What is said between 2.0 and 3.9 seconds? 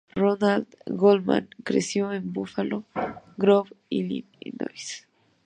en Buffalo Grove,